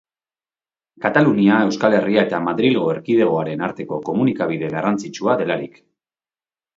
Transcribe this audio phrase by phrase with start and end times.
[1.03, 5.79] Katalunia, Euskal Herria eta Madrilgo Erkidegoaren arteko komunikabide garrantzitsua delarik.